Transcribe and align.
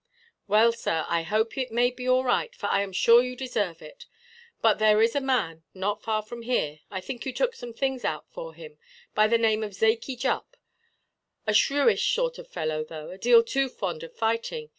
"Well, 0.47 0.71
sir, 0.71 1.05
I 1.09 1.21
hope 1.21 1.59
it 1.59 1.69
may 1.71 1.91
be 1.91 2.09
all 2.09 2.23
right; 2.23 2.55
for 2.55 2.65
I 2.65 2.81
am 2.81 2.91
sure 2.91 3.21
you 3.21 3.35
deserve 3.35 3.83
it. 3.83 4.07
But 4.59 4.79
there 4.79 4.99
is 4.99 5.15
a 5.15 5.21
man, 5.21 5.61
not 5.75 6.01
far 6.01 6.23
from 6.23 6.41
here, 6.41 6.79
I 6.89 6.99
think 6.99 7.23
you 7.23 7.31
took 7.31 7.53
some 7.53 7.71
things 7.71 8.03
out 8.03 8.27
for 8.31 8.55
him, 8.55 8.79
by 9.13 9.27
the 9.27 9.37
name 9.37 9.61
of 9.61 9.75
Zakey 9.75 10.15
Jupp; 10.17 10.57
a 11.45 11.53
shrewdish 11.53 12.15
sort 12.15 12.39
of 12.39 12.47
fellow, 12.49 12.83
though 12.83 13.11
a 13.11 13.17
deal 13.19 13.43
too 13.43 13.69
fond 13.69 14.01
of 14.01 14.15
fighting. 14.15 14.69